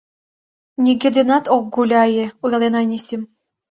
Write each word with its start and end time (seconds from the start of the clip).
—Нигӧ 0.83 1.09
денат 1.17 1.45
ок 1.55 1.65
гуляе,— 1.75 2.25
ойлен 2.43 2.73
Анисим 2.81 3.21